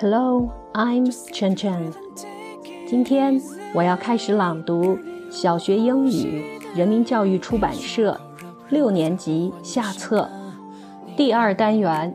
[0.00, 1.92] Hello, I'm Chen Chen。
[2.86, 3.40] 今天
[3.72, 4.98] 我要开始朗读
[5.30, 8.20] 小学英语人民教育出版社
[8.68, 10.30] 六年级下册
[11.16, 12.14] 第二单元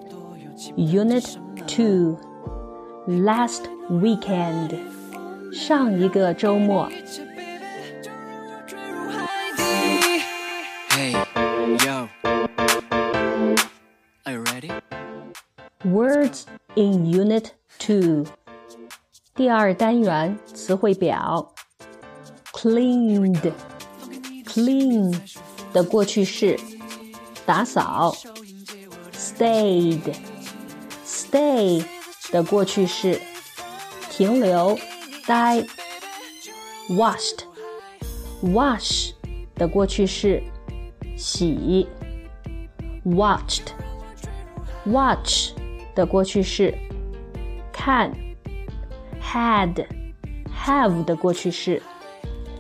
[0.75, 1.36] Unit
[1.67, 2.17] Two
[3.07, 4.77] Last Weekend
[5.51, 6.89] 上一个周末。
[10.91, 11.13] Hey,
[11.86, 12.09] yo.
[14.25, 14.69] Are you ready?
[15.86, 18.24] Words in Unit Two
[19.34, 21.54] 第二单元词汇表
[22.52, 23.52] cleaned
[24.44, 25.18] clean
[25.72, 26.58] 的过去式
[27.44, 28.14] 打扫
[29.12, 30.14] stayed
[31.04, 31.84] stay
[32.30, 33.20] 的过去式
[34.11, 34.78] 停留
[35.27, 35.64] 待
[36.91, 37.41] washed
[38.42, 39.12] wash
[39.55, 40.42] 的过去式
[41.16, 41.86] 洗
[43.05, 43.72] watched
[44.84, 45.53] watch
[45.94, 46.77] 的过去式，
[47.73, 48.12] 看；
[49.22, 49.86] had
[50.53, 51.81] have 的过去式，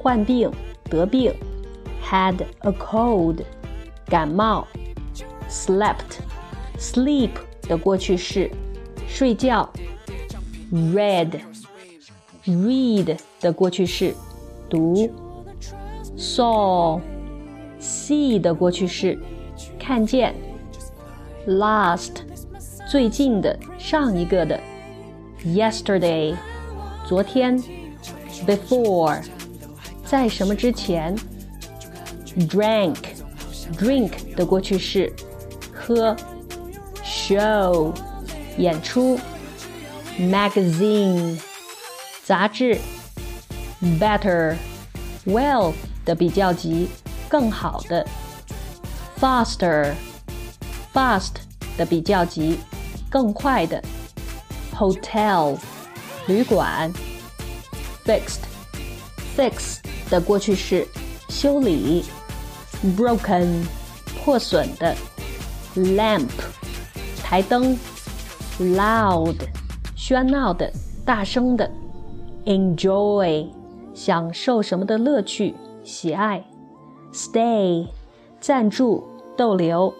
[0.01, 0.51] 患病
[0.85, 1.31] 得病；
[2.03, 3.43] had a cold
[4.05, 4.65] 感冒；
[5.49, 6.19] slept
[6.77, 7.31] sleep
[7.63, 8.49] 的过去式，
[9.07, 9.67] 睡觉；
[10.71, 11.39] read
[12.45, 14.13] read 的过去式，
[14.69, 15.09] 读；
[16.17, 16.99] saw
[17.79, 19.19] see 的过去式，
[19.79, 20.33] 看见。
[21.47, 22.11] last
[22.87, 24.59] 最近的上一个的
[25.45, 26.35] ，yesterday
[27.07, 27.61] 昨天，
[28.45, 29.21] before
[30.05, 31.15] 在什么之前，
[32.35, 32.97] drank
[33.77, 35.11] drink 的过去式，
[35.73, 36.15] 喝，
[37.03, 37.93] show
[38.57, 39.19] 演出，
[40.19, 41.39] magazine
[42.23, 42.77] 杂志，
[43.99, 44.55] better
[45.25, 45.73] well
[46.05, 46.89] 的比较级，
[47.27, 48.05] 更好的，
[49.19, 51.33] faster。fast
[51.77, 52.57] 的比较级，
[53.11, 53.81] 更快的
[54.74, 55.56] ；hotel
[56.26, 56.92] 旅馆
[58.04, 58.40] ；fixed
[59.36, 59.78] fix
[60.10, 60.86] 的过去式
[61.28, 62.04] 修理
[62.96, 63.64] ；broken
[64.24, 64.94] 破损的
[65.76, 66.28] ；lamp
[67.22, 67.76] 台灯
[68.58, 69.36] ；loud
[69.96, 70.70] 喧闹的、
[71.04, 71.70] 大声的
[72.44, 73.48] ；enjoy
[73.94, 76.44] 享受什么的乐趣、喜爱
[77.12, 77.86] ；stay
[78.40, 79.02] 暂住、
[79.36, 79.92] 逗留。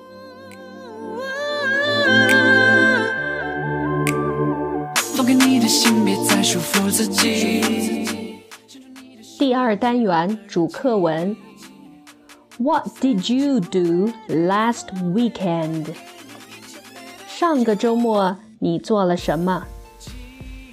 [5.63, 7.61] 的心，别再束缚自己。
[9.37, 11.35] 第二单元主课文。
[12.57, 15.93] What did you do last weekend？
[17.27, 19.65] 上个周末你做了什么？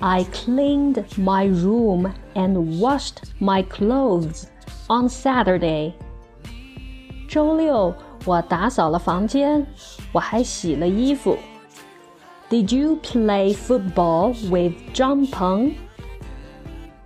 [0.01, 4.45] I cleaned my room and washed my clothes
[4.89, 5.93] on Saturday。
[7.29, 9.65] 周六我打扫了房间，
[10.13, 11.37] 我还洗了衣服。
[12.51, 15.73] Did you play football with 张鹏？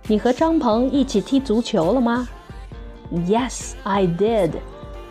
[0.07, 2.27] 你和张鹏一起踢足球了吗？
[3.11, 4.51] Yes, I did.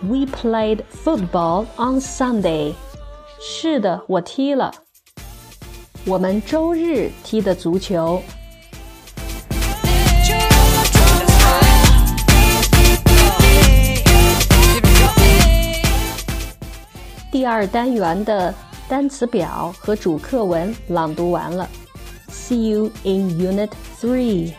[0.03, 2.75] We played football on Sunday.
[3.41, 4.73] 是的，我踢了。
[6.07, 8.23] 我们周日踢的足球。
[17.31, 18.55] 第二单元的
[18.88, 21.68] 单词表和主课文朗读完了。
[22.30, 23.70] See you in Unit
[24.00, 24.54] Three.